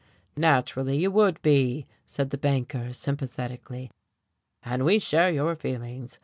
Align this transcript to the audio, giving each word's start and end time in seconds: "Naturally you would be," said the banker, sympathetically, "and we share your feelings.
"Naturally 0.35 0.97
you 0.97 1.11
would 1.11 1.39
be," 1.43 1.85
said 2.07 2.31
the 2.31 2.37
banker, 2.39 2.91
sympathetically, 2.91 3.91
"and 4.63 4.83
we 4.83 4.97
share 4.97 5.29
your 5.31 5.55
feelings. 5.55 6.17